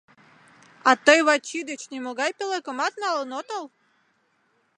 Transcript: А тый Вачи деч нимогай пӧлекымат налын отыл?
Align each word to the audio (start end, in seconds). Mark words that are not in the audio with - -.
А 0.89 0.91
тый 1.05 1.19
Вачи 1.27 1.59
деч 1.69 1.81
нимогай 1.91 2.31
пӧлекымат 2.37 2.93
налын 3.03 3.29
отыл? 3.39 3.63